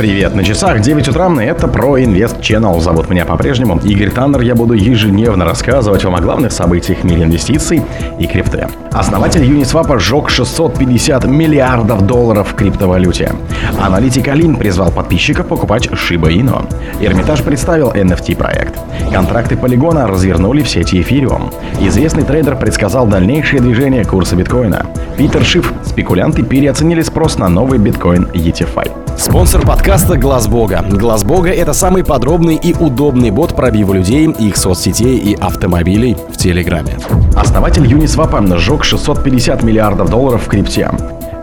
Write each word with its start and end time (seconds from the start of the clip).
Привет, 0.00 0.34
на 0.34 0.42
часах 0.42 0.80
9 0.80 1.08
утра, 1.08 1.30
это 1.42 1.68
про 1.68 2.02
Инвест 2.02 2.38
Channel. 2.38 2.80
Зовут 2.80 3.10
меня 3.10 3.26
по-прежнему 3.26 3.78
Игорь 3.84 4.08
Таннер. 4.08 4.40
Я 4.40 4.54
буду 4.54 4.72
ежедневно 4.72 5.44
рассказывать 5.44 6.04
вам 6.04 6.14
о 6.14 6.22
главных 6.22 6.52
событиях 6.52 7.00
в 7.00 7.04
мире 7.04 7.24
инвестиций 7.24 7.82
и 8.18 8.26
крипты. 8.26 8.66
Основатель 8.92 9.42
Uniswap 9.42 9.98
сжег 9.98 10.30
650 10.30 11.26
миллиардов 11.26 12.06
долларов 12.06 12.50
в 12.50 12.54
криптовалюте. 12.54 13.34
Аналитик 13.78 14.28
Алин 14.28 14.56
призвал 14.56 14.90
подписчиков 14.90 15.46
покупать 15.48 15.88
Shiba 15.88 16.32
Inu. 16.32 16.66
Эрмитаж 17.04 17.42
представил 17.42 17.90
NFT-проект. 17.90 18.78
Контракты 19.12 19.58
полигона 19.58 20.06
развернули 20.06 20.62
в 20.62 20.68
сети 20.70 21.02
Ethereum. 21.02 21.52
Известный 21.78 22.24
трейдер 22.24 22.56
предсказал 22.56 23.06
дальнейшее 23.06 23.60
движение 23.60 24.06
курса 24.06 24.34
биткоина. 24.34 24.86
Питер 25.18 25.44
Шиф. 25.44 25.74
Спекулянты 25.84 26.42
переоценили 26.42 27.02
спрос 27.02 27.36
на 27.36 27.50
новый 27.50 27.78
биткоин 27.78 28.30
ETFI. 28.32 28.99
Спонсор 29.16 29.66
подкаста 29.66 30.16
Глаз 30.16 30.48
Бога. 30.48 30.84
Глаз 30.88 31.24
Бога 31.24 31.50
это 31.50 31.72
самый 31.72 32.04
подробный 32.04 32.56
и 32.56 32.74
удобный 32.74 33.30
бот 33.30 33.54
пробива 33.54 33.92
людей, 33.92 34.26
их 34.30 34.56
соцсетей 34.56 35.18
и 35.18 35.34
автомобилей 35.34 36.16
в 36.28 36.36
Телеграме. 36.36 36.96
Основатель 37.36 37.84
Uniswap 37.84 38.58
сжег 38.58 38.84
650 38.84 39.62
миллиардов 39.62 40.10
долларов 40.10 40.46
в 40.46 40.48
крипте. 40.48 40.90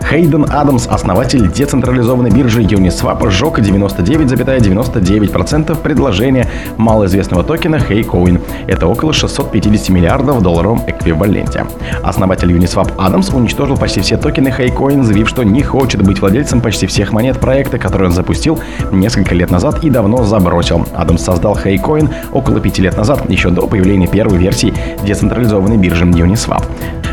Хейден 0.10 0.46
Адамс, 0.50 0.88
основатель 0.88 1.52
децентрализованной 1.52 2.30
биржи 2.30 2.62
Uniswap, 2.62 3.30
сжег 3.30 3.60
99,99% 3.60 5.76
предложения 5.82 6.48
малоизвестного 6.78 7.44
токена 7.44 7.76
HeyCoin. 7.76 8.42
Это 8.68 8.88
около 8.88 9.12
650 9.12 9.90
миллиардов 9.90 10.38
в 10.38 10.42
долларовом 10.42 10.82
эквиваленте. 10.88 11.66
Основатель 12.04 12.54
Uniswap 12.54 12.94
Адамс 12.98 13.34
уничтожил 13.34 13.76
почти 13.76 14.00
все 14.00 14.16
токены 14.16 14.48
HeyCoin, 14.48 15.04
заявив, 15.04 15.28
что 15.28 15.44
не 15.44 15.62
хочет 15.62 16.02
быть 16.02 16.22
владельцем 16.22 16.62
почти 16.62 16.88
всех 16.88 17.12
монет 17.12 17.42
проекта, 17.42 17.78
который 17.78 18.08
он 18.08 18.14
запустил 18.14 18.58
несколько 18.94 19.36
лет 19.36 19.52
назад 19.52 19.84
и 19.84 19.90
давно 19.90 20.24
забросил. 20.24 20.88
Адамс 20.96 21.22
создал 21.22 21.58
HeyCoin 21.58 22.10
около 22.32 22.62
пяти 22.62 22.82
лет 22.82 22.96
назад, 22.96 23.30
еще 23.30 23.50
до 23.50 23.68
появления 23.68 24.08
первой 24.08 24.38
версии 24.38 24.74
децентрализованной 25.04 25.76
биржи 25.76 26.06
Uniswap. 26.06 26.64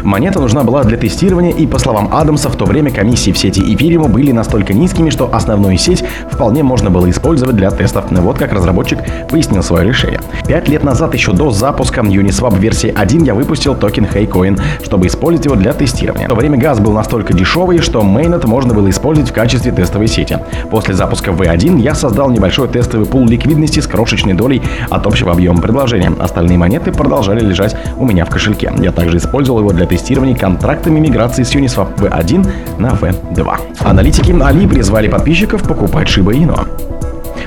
Монета 0.04 0.38
нужна 0.38 0.64
была 0.64 0.84
для 0.84 0.98
тестирования, 0.98 1.50
и, 1.50 1.66
по 1.66 1.78
словам 1.78 2.10
Адамса, 2.12 2.50
в 2.50 2.56
то 2.56 2.66
время 2.66 2.90
комиссии 2.90 3.30
в 3.30 3.38
сети 3.38 3.60
Ethereum 3.60 4.08
были 4.08 4.32
настолько 4.32 4.74
низкими, 4.74 5.08
что 5.08 5.34
основную 5.34 5.78
сеть 5.78 6.04
вполне 6.30 6.62
можно 6.62 6.90
было 6.90 7.08
использовать 7.08 7.56
для 7.56 7.70
тестов. 7.70 8.04
Вот 8.10 8.36
как 8.36 8.52
разработчик 8.52 8.98
пояснил 9.30 9.62
свое 9.62 9.88
решение. 9.88 10.20
Пять 10.46 10.68
лет 10.68 10.84
назад, 10.84 11.14
еще 11.14 11.32
до 11.32 11.50
запуска 11.50 12.02
Uniswap 12.02 12.58
версии 12.58 12.92
1, 12.94 13.24
я 13.24 13.34
выпустил 13.34 13.74
токен 13.74 14.04
HeyCoin, 14.04 14.60
чтобы 14.84 15.06
использовать 15.06 15.46
его 15.46 15.56
для 15.56 15.72
тестирования. 15.72 16.26
В 16.26 16.28
то 16.28 16.34
время 16.34 16.58
газ 16.58 16.80
был 16.80 16.92
настолько 16.92 17.32
дешевый, 17.32 17.78
что 17.78 18.02
Mainnet 18.02 18.46
можно 18.46 18.74
было 18.74 18.90
использовать 18.90 19.30
в 19.30 19.32
качестве 19.32 19.72
тестовой 19.72 20.08
сети. 20.08 20.38
После 20.70 20.92
запуска 20.92 21.30
V1 21.30 21.80
я 21.80 21.94
создал 21.94 22.30
небольшой 22.30 22.68
тестовый 22.68 23.06
пул 23.06 23.26
ликвидности 23.26 23.80
с 23.80 23.86
крошечной 23.86 24.34
долей 24.34 24.60
от 24.90 25.06
общего 25.06 25.32
объема 25.32 25.62
предложения. 25.62 26.12
Остальные 26.20 26.58
монеты 26.58 26.92
продолжали 26.92 27.40
лежать 27.40 27.74
у 27.96 28.04
меня 28.04 28.26
в 28.26 28.28
кошельке. 28.28 28.70
Я 28.78 28.92
также 28.92 29.16
использовал 29.16 29.60
его 29.60 29.70
для 29.70 29.86
тестирования 29.86 29.93
контрактами 30.34 31.00
миграции 31.00 31.42
с 31.42 31.54
Uniswap 31.54 31.96
V1 31.96 32.46
на 32.78 32.88
V2. 32.88 33.56
Аналитики 33.80 34.32
Али 34.42 34.66
призвали 34.66 35.08
подписчиков 35.08 35.62
покупать 35.62 36.08
Shiba 36.08 36.32
Inu. 36.32 36.93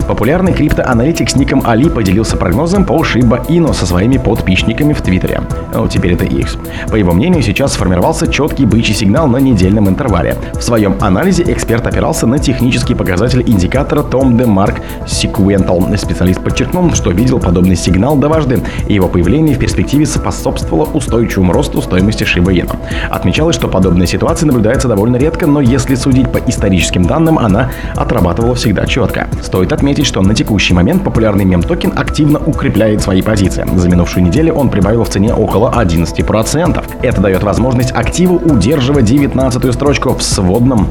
Популярный 0.08 0.54
криптоаналитик 0.54 1.30
с 1.30 1.36
ником 1.36 1.62
Али 1.66 1.90
поделился 1.90 2.38
прогнозом 2.38 2.86
по 2.86 2.94
Shiba 3.04 3.46
Inu 3.48 3.74
со 3.74 3.86
своими 3.86 4.18
подписчиками 4.18 4.94
в 4.94 5.02
Твиттере. 5.02 5.42
Ну, 5.74 5.88
теперь 5.88 6.14
это 6.14 6.24
X. 6.24 6.58
По 6.90 6.96
его 6.96 7.12
мнению, 7.12 7.44
сейчас 7.44 7.74
сформировался 7.74 8.26
четкий 8.28 8.66
бычий 8.66 8.94
сигнал 8.94 9.28
на 9.28 9.38
недельном 9.38 9.90
интервале. 9.90 10.38
В 10.54 10.62
своем 10.62 10.96
анализе 11.02 11.44
эксперт 11.44 11.86
опирался 11.86 12.26
на 12.26 12.40
технический 12.40 12.96
показатель 12.96 13.44
индикатора 13.46 14.02
Tom 14.02 14.38
DeMark 14.38 14.82
Sequential. 15.06 15.98
Специалист 15.98 16.42
подчеркнул, 16.42 16.94
что 16.94 17.12
видел 17.12 17.40
подобный 17.40 17.76
сигнал 17.76 18.16
дважды, 18.16 18.62
и 18.88 18.94
его 18.94 19.10
появление 19.10 19.56
в 19.56 19.60
перспективе 19.60 20.06
способствовало 20.06 20.86
устойчивому 20.86 21.52
росту 21.52 21.82
стоимости 21.82 22.24
Shiba 22.24 22.54
Inu. 22.54 22.78
Отмечалось, 23.10 23.56
что 23.56 23.68
подобная 23.68 24.08
ситуация 24.08 24.48
наблюдается 24.48 24.88
довольно 24.88 25.18
редко, 25.18 25.48
но 25.48 25.60
если 25.60 25.96
судить 25.96 26.32
по 26.32 26.38
историческим 26.38 27.04
данным, 27.04 27.38
она 27.40 27.72
отрабатывала 27.96 28.56
всегда 28.56 28.86
четко. 28.86 29.28
Стоит 29.44 29.74
отметить, 29.74 29.97
отметить, 29.98 30.06
что 30.08 30.22
на 30.22 30.36
текущий 30.36 30.74
момент 30.74 31.04
популярный 31.04 31.44
мем-токен 31.44 31.94
активно 31.96 32.40
укрепляет 32.40 33.02
свои 33.02 33.22
позиции. 33.22 33.66
За 33.76 33.90
минувшую 33.90 34.24
неделю 34.24 34.54
он 34.54 34.70
прибавил 34.70 35.04
в 35.04 35.10
цене 35.10 35.34
около 35.34 35.72
11%. 35.72 36.84
Это 37.02 37.22
дает 37.22 37.44
возможность 37.44 37.92
активу 37.92 38.36
удерживать 38.36 39.06
19 39.06 39.74
строчку 39.74 40.14
в 40.14 40.22
сводном 40.22 40.88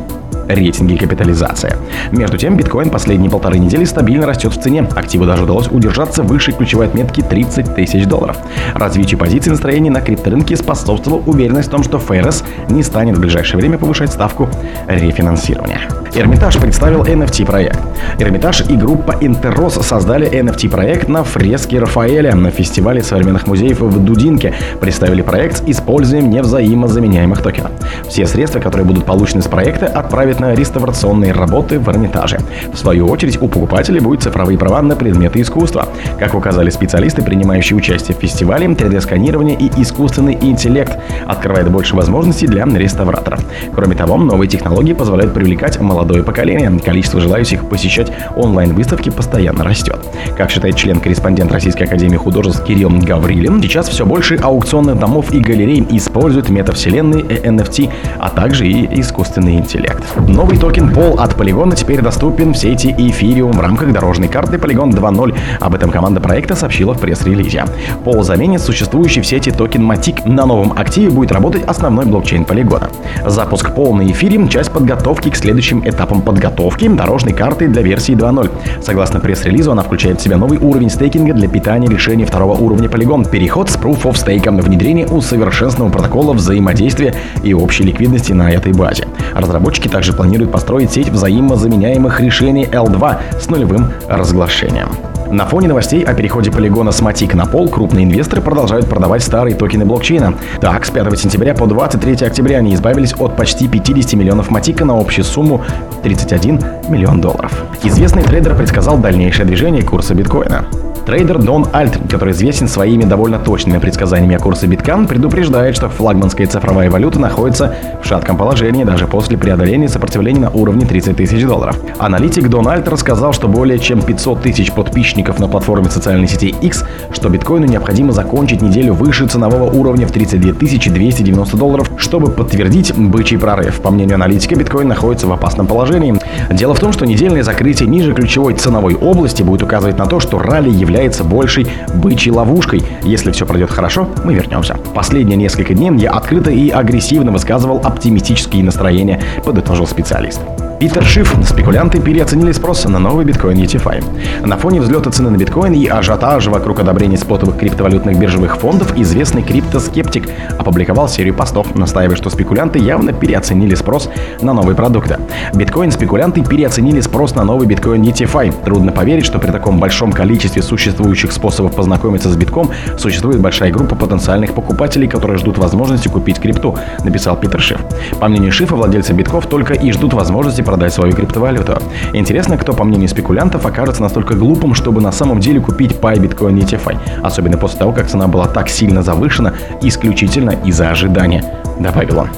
рейтинге 0.49 0.97
капитализации. 0.97 1.75
Между 2.12 2.39
тем, 2.39 2.57
биткоин 2.57 2.91
последние 2.91 3.31
полторы 3.31 3.59
недели 3.59 3.84
стабильно 3.84 4.27
растет 4.27 4.53
в 4.53 4.61
цене. 4.61 4.87
Активу 4.95 5.27
даже 5.27 5.45
удалось 5.45 5.69
удержаться 5.69 6.23
выше 6.23 6.53
ключевой 6.53 6.87
отметки 6.87 7.21
30 7.21 7.75
тысяч 7.75 8.07
долларов. 8.07 8.39
Развитию 8.75 9.19
позиций 9.19 9.51
настроения 9.51 9.91
на 9.91 10.01
крипторынке 10.01 10.56
способствовала 10.56 11.23
уверенность 11.27 11.69
в 11.69 11.71
том, 11.71 11.83
что 11.83 11.99
ФРС 11.99 12.45
не 12.69 12.83
станет 12.83 13.17
в 13.17 13.21
ближайшее 13.21 13.59
время 13.59 13.79
повышать 13.79 14.12
ставку 14.12 14.49
рефинансирования. 14.89 15.81
Эрмитаж 16.15 16.56
представил 16.56 17.03
NFT-проект. 17.03 17.79
Эрмитаж 18.19 18.62
и 18.71 18.75
группа 18.75 19.17
Интеррос 19.21 19.75
создали 19.75 20.31
NFT-проект 20.31 21.09
на 21.09 21.25
фреске 21.25 21.79
Рафаэля 21.79 22.35
на 22.35 22.51
фестивале 22.51 23.03
современных 23.03 23.47
музеев 23.47 23.81
в 23.81 24.03
Дудинке. 24.03 24.55
Представили 24.81 25.21
проект 25.21 25.59
с 25.59 25.62
использованием 25.67 26.31
невзаимозаменяемых 26.31 27.43
токенов. 27.43 27.73
Все 28.09 28.27
средства, 28.27 28.61
которые 28.61 28.87
будут 28.87 29.05
получены 29.05 29.43
с 29.43 29.47
проекта, 29.47 29.87
отправят 29.87 30.36
на 30.41 30.55
реставрационные 30.55 31.33
работы 31.33 31.79
в 31.79 31.89
Эрмитаже. 31.89 32.39
В 32.73 32.77
свою 32.77 33.09
очередь, 33.09 33.41
у 33.41 33.49
покупателей 33.49 34.01
будут 34.01 34.23
цифровые 34.23 34.59
права 34.59 34.83
на 34.83 34.97
предметы 34.97 35.41
искусства. 35.41 35.89
Как 36.19 36.35
указали 36.35 36.71
специалисты, 36.71 37.23
принимающие 37.23 37.77
участие 37.77 38.17
в 38.17 38.21
фестивале, 38.21 38.67
3D-сканирование 38.67 39.57
и 39.59 39.83
искусственный 39.83 40.35
интеллект 40.35 40.99
открывает 41.27 41.71
больше 41.71 41.97
возможностей 41.97 42.47
для 42.47 42.65
реставраторов. 42.65 43.45
Кроме 43.75 43.95
того, 43.95 44.17
новые 44.17 44.49
технологии 44.49 44.93
позволяют 44.93 45.35
привлекать 45.35 45.81
молодое 45.81 46.23
поколение. 46.23 46.71
Количество 46.85 47.21
желающих 47.21 47.69
посещать 47.69 48.13
онлайн-выставки 48.37 49.11
постоянно 49.11 49.65
растет. 49.65 49.99
Как 50.37 50.51
считает 50.51 50.77
член-корреспондент 50.77 51.53
Российской 51.53 51.85
Академии 51.85 52.17
Художеств 52.17 52.65
Кирилл 52.65 52.91
Гаврилин, 52.91 53.63
сейчас 53.63 53.89
все 53.89 54.05
больше 54.05 54.37
аукционных 54.37 54.99
домов 54.99 55.33
и 55.33 55.41
галерей 55.41 55.87
используют 55.91 56.49
метавселенные 56.49 57.23
NFT, 57.23 57.91
а 58.19 58.29
также 58.29 58.67
и 58.67 59.01
искусственный 59.01 59.57
интеллект. 59.57 60.03
Новый 60.28 60.59
токен 60.59 60.92
POL 60.93 61.21
от 61.20 61.37
Polygon'а 61.37 61.77
теперь 61.76 62.03
доступен 62.03 62.53
в 62.53 62.56
сети 62.59 62.88
Ethereum 62.88 63.53
в 63.53 63.60
рамках 63.60 63.92
дорожной 63.92 64.26
карты 64.26 64.56
Polygon 64.56 64.91
2.0. 64.91 65.37
Об 65.60 65.75
этом 65.75 65.91
команда 65.91 66.20
проекта 66.20 66.56
сообщила 66.56 66.94
в 66.94 67.00
пресс-релизе. 67.00 67.64
POL 68.05 68.25
заменит 68.25 68.60
существующий 68.60 69.20
в 69.20 69.26
сети 69.26 69.53
токен 69.53 69.88
Matic. 69.88 70.28
На 70.28 70.44
новом 70.44 70.72
активе 70.72 71.10
будет 71.10 71.31
работать 71.31 71.62
основной 71.64 72.06
блокчейн 72.06 72.44
Polygon'а. 72.44 72.91
Запуск 73.25 73.72
POL 73.72 73.94
на 73.94 74.10
эфире– 74.10 74.48
часть 74.50 74.72
подготовки 74.72 75.31
к 75.31 75.37
следующим 75.37 75.88
этапам 75.88 76.22
подготовки 76.22 76.88
дорожной 76.88 77.32
карты 77.32 77.69
для 77.69 77.82
версии 77.82 78.14
2.0. 78.14 78.82
Согласно 78.82 79.20
пресс-релизу, 79.20 79.70
она 79.72 79.82
включает 79.82 80.20
в 80.20 80.25
себя 80.25 80.37
новый 80.37 80.58
уровень 80.58 80.91
стейкинга 80.91 81.34
для 81.34 81.48
питания 81.48 81.88
решений 81.88 82.25
второго 82.25 82.56
уровня 82.56 82.88
Polygon, 82.88 83.31
переход 83.31 83.70
с 83.70 83.76
Proof 83.76 84.03
of 84.03 84.14
Stake, 84.14 84.50
внедрение 84.60 85.06
усовершенствованного 85.06 85.93
протокола 85.93 86.32
взаимодействия 86.32 87.14
и 87.44 87.54
общей 87.54 87.84
ликвидности 87.84 88.32
на 88.32 88.50
этой 88.50 88.72
базе. 88.72 89.06
Разработчики 89.34 89.87
также 89.87 90.16
планируют 90.16 90.50
построить 90.50 90.93
сеть 90.93 91.09
взаимозаменяемых 91.09 92.21
решений 92.21 92.65
L2 92.65 93.41
с 93.41 93.49
нулевым 93.49 93.93
разглашением. 94.09 94.88
На 95.31 95.44
фоне 95.44 95.66
новостей 95.66 96.04
о 96.04 96.15
переходе 96.15 96.53
Polygon'а 96.53 96.93
с 96.93 97.00
Matic 97.00 97.34
на 97.34 97.47
POL 97.47 97.69
крупные 97.69 98.04
инвесторы 98.04 98.41
продолжают 98.41 98.88
продавать 98.88 99.22
старые 99.22 99.56
токены 99.56 99.84
блокчейна. 99.84 100.34
Так, 100.60 100.84
с 100.87 100.91
5 100.91 101.19
сентября 101.19 101.55
по 101.55 101.66
23 101.66 102.26
октября 102.26 102.59
они 102.59 102.75
избавились 102.75 103.15
от 103.19 103.37
почти 103.37 103.66
50 103.66 104.12
миллионов 104.15 104.50
Matic'а 104.50 104.84
на 104.84 104.99
общую 104.99 105.25
сумму 105.25 105.62
31 106.03 106.60
миллион 106.88 107.20
долларов. 107.20 107.64
Известный 107.82 108.23
трейдер 108.23 108.56
предсказал 108.56 108.99
дальнейшее 108.99 109.46
движение 109.46 109.82
курса 109.82 110.14
биткоина. 110.14 110.67
Трейдер 111.06 111.38
DonAlt, 111.38 112.00
который 112.11 112.32
известен 112.32 112.67
своими 112.67 113.05
довольно 113.05 113.38
точными 113.38 113.79
предсказаниями 113.79 114.35
о 114.35 114.41
курсе 114.41 114.67
биткоина, 114.67 115.06
предупреждает, 115.06 115.76
что 115.76 115.88
флагманская 115.88 116.49
цифровая 116.49 116.91
валюта 116.91 117.20
находится 117.20 117.76
в 118.03 118.06
шатком 118.08 118.37
положении 118.37 118.82
даже 118.82 119.06
после 119.06 119.38
преодоления 119.38 119.88
сопротивления 119.88 120.41
на 120.41 120.50
уровне 120.50 120.85
30 120.85 121.17
тысяч 121.17 121.44
долларов. 121.44 121.79
Аналитик 121.99 122.49
Дон 122.49 122.67
Альт 122.67 122.88
рассказал, 122.88 123.32
что 123.32 123.47
более 123.47 123.79
чем 123.79 124.03
500 124.03 124.43
тысяч 124.43 124.73
подписчиков 124.73 125.38
на 125.38 125.47
платформе 125.47 125.88
социальной 125.91 126.26
сети 126.26 126.53
X, 126.61 126.85
что 127.12 127.29
биткоину 127.29 127.67
необходимо 127.67 128.11
закончить 128.11 128.61
неделю 128.61 128.93
выше 128.94 129.29
ценового 129.29 129.70
уровня 129.70 130.08
в 130.08 130.11
32 130.11 130.55
290 130.55 131.56
долларов, 131.56 131.88
чтобы 131.99 132.32
подтвердить 132.32 132.93
бычий 132.97 133.38
прорыв. 133.38 133.81
По 133.81 133.93
мнению 133.93 134.17
аналитика, 134.17 134.56
биткоин 134.56 134.88
находится 134.88 135.29
в 135.29 135.32
опасном 135.32 135.69
положении. 135.69 136.17
Дело 136.50 136.75
в 136.75 136.81
том, 136.81 136.93
что 136.93 137.06
недельное 137.06 137.44
закрытие 137.44 137.88
ниже 137.88 138.12
ключевой 138.12 138.55
ценовой 138.55 138.97
области 138.97 139.44
будет 139.44 139.62
указывать 139.62 139.99
на 139.99 140.06
то, 140.06 140.19
что 140.19 140.41
ралли 140.41 140.70
является 140.70 140.95
является 140.96 141.25
большей 141.25 141.66
бычьей 141.94 142.32
ловушкой. 142.32 142.82
Если 143.02 143.31
все 143.31 143.44
пройдет 143.44 143.70
хорошо, 143.70 144.08
мы 144.25 144.32
вернемся. 144.32 144.78
Последние 144.94 145.37
несколько 145.37 145.75
дней 145.75 145.87
я 145.98 146.10
открыто 146.12 146.50
и 146.50 146.70
агрессивно 146.70 147.31
высказывал 147.31 147.81
оптимистические 147.84 148.64
настроения, 148.64 149.20
подытожил 149.44 149.87
специалист. 149.87 150.40
Питер 150.78 151.02
Шиф. 151.06 151.34
Спекулянты 151.43 152.00
переоценили 152.00 152.52
спрос 152.52 152.84
на 152.84 152.99
новый 152.99 153.25
биткоин 153.25 153.56
ETFI. 153.56 154.46
На 154.46 154.58
фоне 154.58 154.82
взлета 154.82 155.11
цены 155.11 155.31
на 155.31 155.38
биткоин 155.38 155.73
и 155.73 155.87
ажиотажа 155.87 156.50
вокруг 156.50 156.81
одобрения 156.81 157.17
спотовых 157.17 157.56
криптовалютных 157.56 158.19
биржевых 158.19 158.58
фондов 158.58 158.93
известный 158.99 159.43
криптоскептик 159.43 160.28
опубликовал 160.58 161.08
серию 161.08 161.32
постов, 161.32 161.75
настаивая, 161.75 162.17
что 162.17 162.28
спекулянты 162.28 162.78
явно 162.78 163.14
переоценили 163.14 163.75
спрос 163.75 164.11
на 164.43 164.52
новые 164.52 164.76
продукты. 164.76 165.19
Биткоин-спекулянты 165.55 166.46
переоценили 166.46 167.00
спрос 167.00 167.34
на 167.34 167.44
новый 167.44 167.67
биткоин 167.67 168.02
ETFI. 168.02 168.64
Трудно 168.64 168.93
поверить, 168.93 169.25
что 169.25 169.38
при 169.38 169.50
таком 169.50 169.79
большом 169.79 170.12
количестве 170.12 170.61
существующих 170.61 171.32
способов 171.32 171.75
познакомиться 171.75 172.29
с 172.29 172.37
битком 172.37 172.70
существует 172.99 173.40
большая 173.40 173.72
группа 173.72 173.94
потенциальных 173.94 174.52
покупателей, 174.52 175.08
которые 175.08 175.38
ждут 175.38 175.56
возможности 175.56 176.08
купить 176.08 176.38
крипту, 176.38 176.76
написал 177.02 177.37
Питер 177.37 177.62
Шиф. 177.62 177.81
По 178.20 178.29
мнению 178.29 178.52
Шифа, 178.52 178.76
владельцы 178.76 179.14
битков 179.14 179.46
только 179.46 179.72
и 179.72 179.90
ждут 179.90 180.12
возможности 180.12 180.66
продать 180.67 180.93
свою 180.93 181.15
криптовалюту. 181.15 181.79
Интересно, 182.13 182.59
кто, 182.59 182.75
по 182.75 182.85
мнению 182.85 183.09
спекулянтов, 183.09 183.65
окажется 183.65 184.03
настолько 184.03 184.35
глупым, 184.35 184.75
чтобы 184.75 185.01
на 185.01 185.13
самом 185.13 185.41
деле 185.41 185.61
купить 185.61 185.93
Pi 185.93 186.17
Bitcoin 186.17 186.59
ETF, 186.59 186.99
особенно 187.23 187.57
после 187.57 187.79
того, 187.79 187.93
как 187.93 188.09
цена 188.09 188.27
была 188.27 188.47
так 188.47 188.69
сильно 188.69 189.03
завышена 189.03 189.55
исключительно 189.81 190.51
из-за 190.65 190.91
ожидания, 190.91 191.45
добавил 191.79 192.19
он. 192.19 192.29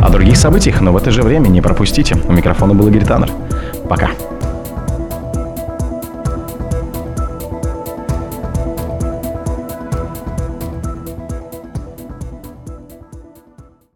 О 0.00 0.10
других 0.10 0.36
событиях, 0.36 0.80
но 0.80 0.92
в 0.92 0.96
это 0.96 1.10
же 1.10 1.22
время 1.22 1.48
не 1.48 1.60
пропустите. 1.60 2.16
У 2.28 2.32
микрофона 2.32 2.74
был 2.74 2.86
Игорь 2.86 3.04
Таннер. 3.04 3.30
Пока. 3.88 4.10